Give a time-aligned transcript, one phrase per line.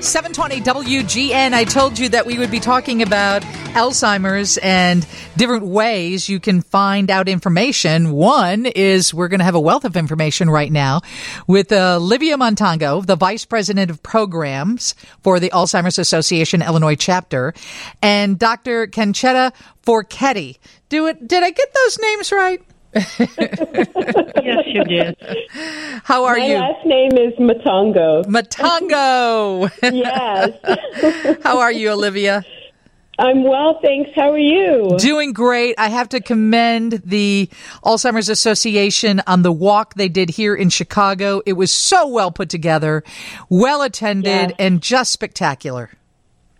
[0.00, 1.52] 720 WGN.
[1.52, 3.42] I told you that we would be talking about
[3.74, 5.04] Alzheimer's and
[5.36, 8.12] different ways you can find out information.
[8.12, 11.00] One is we're going to have a wealth of information right now
[11.48, 17.52] with uh, Olivia Montango, the Vice President of Programs for the Alzheimer's Association Illinois chapter,
[18.00, 18.86] and Dr.
[18.86, 19.52] Concetta
[19.84, 20.58] Forchetti.
[20.88, 22.62] Do it, did I get those names right?
[22.94, 25.16] yes, you did.
[26.04, 26.54] How are My you?
[26.58, 28.24] My last name is Matongo.
[28.24, 29.70] Matongo.
[29.82, 31.38] yes.
[31.42, 32.44] How are you, Olivia?
[33.18, 34.10] I'm well, thanks.
[34.14, 34.94] How are you?
[34.98, 35.74] Doing great.
[35.76, 37.50] I have to commend the
[37.84, 41.42] Alzheimer's Association on the walk they did here in Chicago.
[41.44, 43.02] It was so well put together,
[43.48, 44.52] well attended, Yes.
[44.60, 45.90] and just spectacular.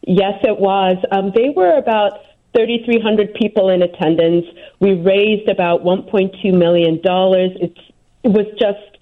[0.07, 0.97] Yes, it was.
[1.13, 2.23] Um, they were about
[2.57, 4.47] 3,300 people in attendance.
[4.81, 7.51] We raised about 1.2 million dollars.
[7.61, 7.81] It's
[8.23, 8.99] it was just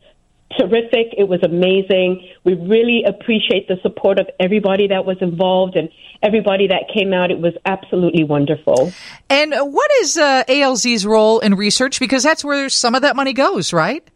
[0.59, 1.15] terrific.
[1.17, 2.29] It was amazing.
[2.45, 5.89] We really appreciate the support of everybody that was involved and
[6.23, 7.31] everybody that came out.
[7.31, 8.93] It was absolutely wonderful.
[9.29, 12.01] And what is uh, ALZ's role in research?
[12.01, 14.07] Because that's where some of that money goes, right?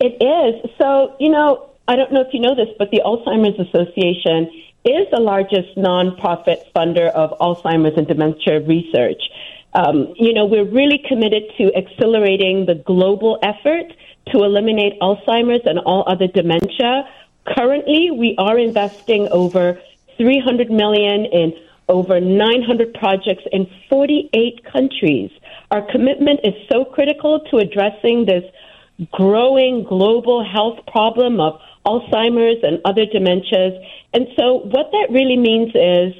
[0.00, 0.70] It is.
[0.78, 4.50] So, you know, I don't know if you know this, but the Alzheimer's Association
[4.84, 9.20] is the largest nonprofit funder of Alzheimer's and dementia research.
[9.74, 13.92] Um, you know, we're really committed to accelerating the global effort
[14.32, 17.08] to eliminate Alzheimer's and all other dementia.
[17.46, 19.80] Currently, we are investing over
[20.16, 21.52] 300 million in
[21.88, 25.30] over 900 projects in 48 countries.
[25.70, 28.44] Our commitment is so critical to addressing this
[29.12, 33.82] growing global health problem of Alzheimer's and other dementias.
[34.12, 36.14] And so, what that really means is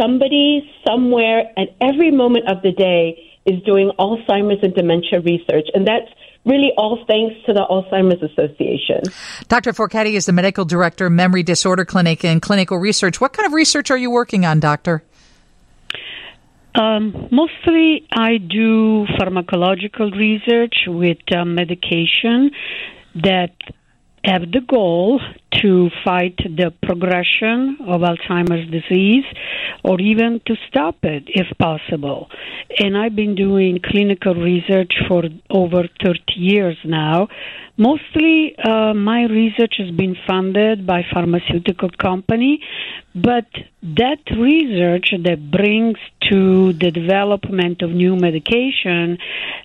[0.00, 5.66] somebody somewhere at every moment of the day is doing Alzheimer's and dementia research.
[5.74, 6.08] And that's
[6.44, 9.02] really all thanks to the Alzheimer's Association.
[9.48, 9.72] Dr.
[9.72, 13.20] Forchetti is the medical director, Memory Disorder Clinic and Clinical Research.
[13.20, 15.02] What kind of research are you working on, Doctor?
[16.74, 22.52] Um, mostly, I do pharmacological research with uh, medication
[23.16, 23.54] that
[24.24, 25.20] have the goal
[25.62, 29.24] to fight the progression of Alzheimer's disease
[29.84, 32.28] or even to stop it if possible.
[32.78, 37.28] And I've been doing clinical research for over 30 years now.
[37.76, 42.60] Mostly, uh, my research has been funded by pharmaceutical company,
[43.14, 43.46] but
[43.82, 45.96] that research that brings
[46.30, 49.16] to the development of new medication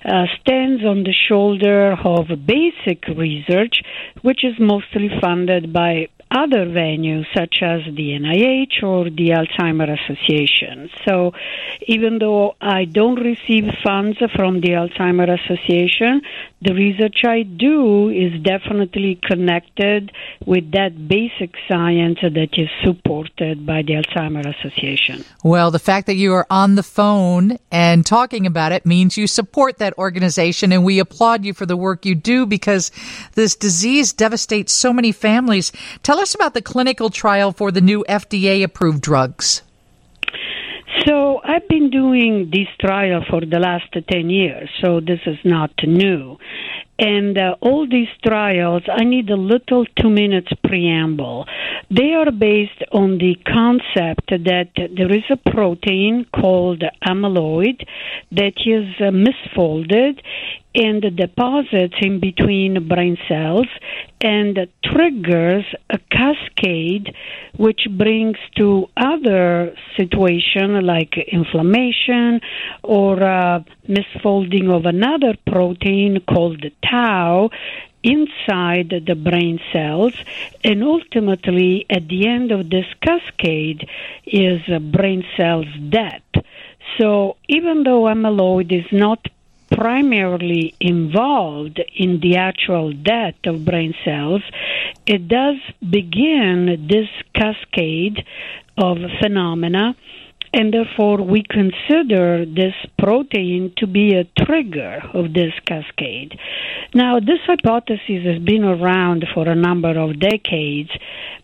[0.06, 3.82] uh, stands on the shoulder of basic research,
[4.22, 10.90] which is mostly funded by other venues such as the NIH or the Alzheimer Association.
[11.06, 11.34] So
[11.88, 16.22] even though I don't receive funds from the Alzheimer Association,
[16.66, 20.12] the research I do is definitely connected
[20.46, 25.24] with that basic science that is supported by the Alzheimer Association.
[25.44, 29.28] Well, the fact that you are on the phone and talking about it means you
[29.28, 32.92] support that organization, and we applaud you for the work you do because
[33.34, 35.72] this disease devastates so many families.
[36.02, 39.62] Tell us about the clinical trial for the new FDA approved drugs.
[41.08, 45.72] So I've been doing this trial for the last 10 years, so this is not
[45.86, 46.38] new.
[46.98, 51.46] And uh, all these trials, I need a little two minutes preamble.
[51.92, 57.86] They are based on the concept that there is a protein called amyloid
[58.32, 60.22] that is uh, misfolded
[60.76, 63.68] and deposits in between brain cells
[64.22, 67.16] and triggers a cascade
[67.58, 72.42] which brings to other situation like inflammation
[72.84, 77.50] or uh, misfolding of another protein called tau
[78.04, 80.14] inside the brain cells
[80.64, 83.88] and ultimately at the end of this cascade
[84.26, 86.22] is brain cells death.
[86.98, 89.28] So even though amyloid is not
[89.72, 94.44] primarily involved in the actual death of brain cells,
[95.06, 95.58] it does
[95.90, 98.24] begin this cascade
[98.78, 99.96] of phenomena,
[100.56, 106.40] and therefore we consider this protein to be a trigger of this cascade.
[106.94, 110.92] Now, this hypothesis has been around for a number of decades,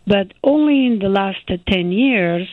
[0.06, 2.48] but only in the last 10 years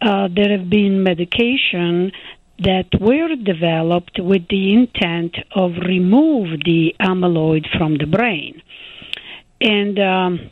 [0.00, 2.12] uh, there have been medication
[2.60, 8.62] that were developed with the intent of remove the amyloid from the brain.
[9.60, 10.50] And um,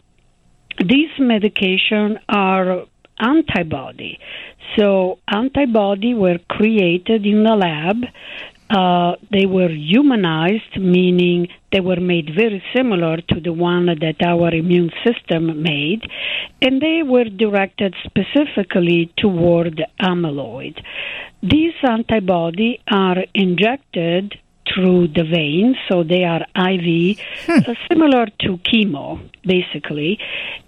[0.79, 2.85] these medication are
[3.21, 4.19] antibody.
[4.77, 7.97] So antibody were created in the lab
[8.71, 14.55] uh, they were humanized, meaning they were made very similar to the one that our
[14.55, 16.03] immune system made,
[16.61, 20.79] and they were directed specifically toward amyloid.
[21.43, 24.35] These antibodies are injected
[24.79, 27.71] through the veins, so they are IV, hmm.
[27.71, 30.19] uh, similar to chemo, basically.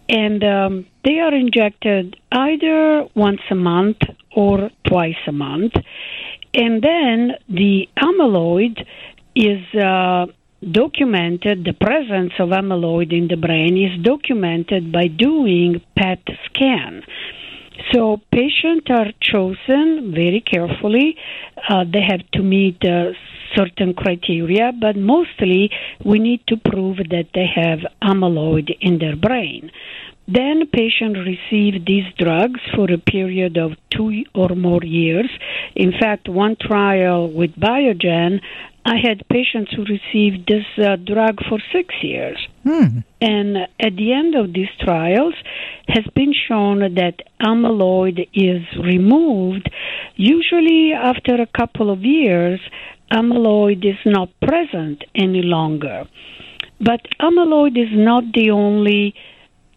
[0.09, 3.99] And um, they are injected either once a month
[4.35, 5.75] or twice a month.
[6.53, 8.85] And then the amyloid
[9.37, 10.27] is uh,
[10.69, 17.03] documented, the presence of amyloid in the brain is documented by doing PET scan.
[17.93, 21.17] So patients are chosen very carefully.
[21.69, 23.13] Uh, they have to meet uh,
[23.57, 25.71] certain criteria, but mostly
[26.05, 29.71] we need to prove that they have amyloid in their brain.
[30.33, 35.29] Then patients receive these drugs for a period of two or more years.
[35.75, 38.41] In fact, one trial with Biogen,
[38.85, 42.39] I had patients who received this uh, drug for six years.
[42.65, 43.01] Hmm.
[43.21, 45.35] And at the end of these trials,
[45.89, 49.71] has been shown that amyloid is removed.
[50.17, 52.61] Usually, after a couple of years,
[53.13, 56.05] amyloid is not present any longer.
[56.81, 59.15] But amyloid is not the only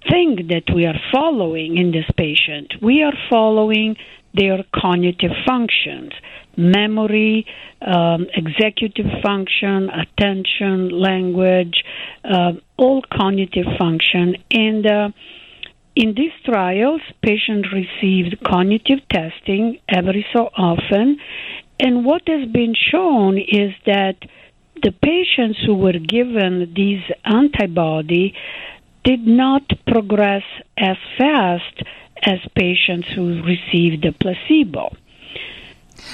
[0.09, 2.73] thing that we are following in this patient.
[2.81, 3.97] We are following
[4.33, 6.11] their cognitive functions
[6.55, 7.45] memory,
[7.81, 11.83] um, executive function, attention, language,
[12.23, 14.35] uh, all cognitive function.
[14.51, 15.09] And uh,
[15.95, 21.17] in these trials, patients received cognitive testing every so often.
[21.79, 24.15] And what has been shown is that
[24.81, 28.33] the patients who were given these antibody
[29.03, 30.43] did not progress
[30.77, 31.83] as fast
[32.25, 34.95] as patients who received the placebo.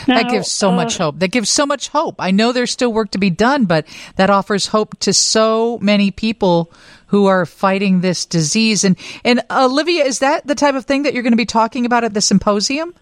[0.08, 1.20] Now, that gives so uh, much hope.
[1.20, 2.16] That gives so much hope.
[2.20, 3.86] I know there's still work to be done, but
[4.16, 6.72] that offers hope to so many people
[7.08, 8.84] who are fighting this disease.
[8.84, 11.86] And and Olivia, is that the type of thing that you're going to be talking
[11.86, 12.94] about at the symposium?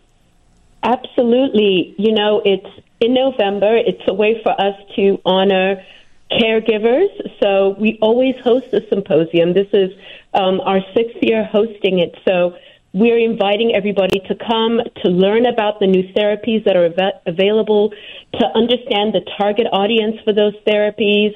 [0.83, 1.95] Absolutely.
[1.97, 2.69] You know, it's
[2.99, 3.75] in November.
[3.75, 5.83] It's a way for us to honor
[6.31, 7.09] caregivers.
[7.41, 9.53] So we always host a symposium.
[9.53, 9.91] This is
[10.33, 12.17] um, our sixth year hosting it.
[12.25, 12.57] So
[12.97, 17.91] we're inviting everybody to come to learn about the new therapies that are av- available,
[18.33, 21.31] to understand the target audience for those therapies.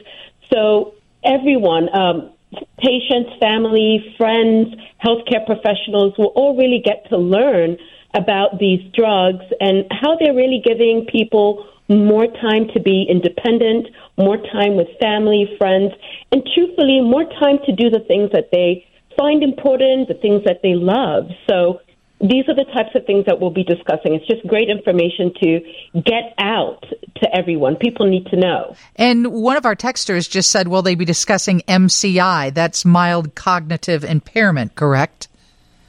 [0.52, 2.32] So everyone, um,
[2.80, 4.74] patients, family, friends,
[5.04, 7.78] healthcare professionals will all really get to learn
[8.14, 13.88] about these drugs and how they're really giving people more time to be independent,
[14.18, 15.94] more time with family, friends,
[16.32, 18.86] and truthfully, more time to do the things that they
[19.18, 21.30] find important, the things that they love.
[21.50, 21.82] So
[22.20, 24.14] these are the types of things that we'll be discussing.
[24.14, 25.60] It's just great information to
[25.96, 26.86] get out
[27.18, 27.76] to everyone.
[27.76, 28.76] People need to know.
[28.96, 32.54] And one of our texters just said, will they be discussing MCI?
[32.54, 35.28] That's mild cognitive impairment, correct?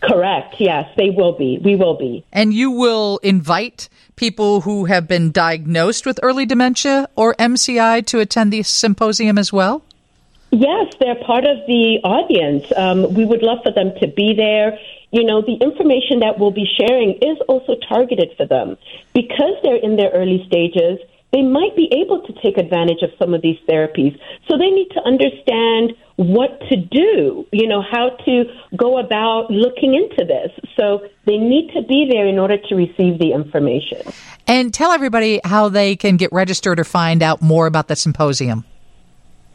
[0.02, 0.56] Correct.
[0.58, 1.60] Yes, they will be.
[1.62, 2.24] We will be.
[2.32, 8.20] And you will invite people who have been diagnosed with early dementia or MCI to
[8.20, 9.82] attend the symposium as well?
[10.52, 12.70] Yes, they're part of the audience.
[12.76, 14.78] Um, we would love for them to be there.
[15.10, 18.76] You know, the information that we'll be sharing is also targeted for them.
[19.14, 20.98] Because they're in their early stages,
[21.32, 24.12] they might be able to take advantage of some of these therapies.
[24.46, 28.44] So they need to understand what to do, you know, how to
[28.76, 30.52] go about looking into this.
[30.76, 34.02] So they need to be there in order to receive the information.
[34.46, 38.66] And tell everybody how they can get registered or find out more about the symposium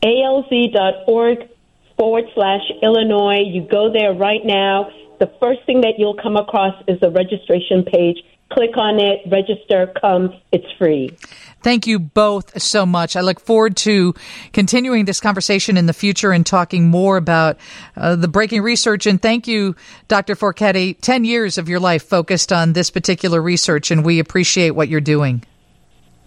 [0.04, 1.50] alz.org
[1.98, 3.42] forward slash Illinois.
[3.46, 4.92] You go there right now.
[5.20, 8.18] The first thing that you'll come across is the registration page.
[8.52, 10.34] Click on it, register, come.
[10.54, 11.18] It's free.
[11.64, 13.18] Thank you both so much.
[13.18, 14.14] I look forward to
[14.54, 17.58] continuing this conversation in the future and talking more about
[17.98, 19.06] uh, the breaking research.
[19.06, 19.76] And thank you,
[20.08, 20.36] Dr.
[20.36, 20.98] Forchetti.
[21.02, 25.02] 10 years of your life focused on this particular research, and we appreciate what you're
[25.02, 25.44] doing.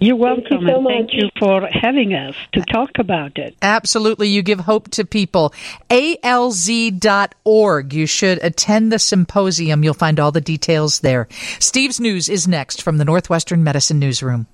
[0.03, 3.55] You're welcome, thank you so and thank you for having us to talk about it.
[3.61, 4.29] Absolutely.
[4.29, 5.53] You give hope to people.
[5.91, 7.93] ALZ.org.
[7.93, 9.85] You should attend the symposium.
[9.85, 11.29] You'll find all the details there.
[11.59, 14.47] Steve's News is next from the Northwestern Medicine Newsroom.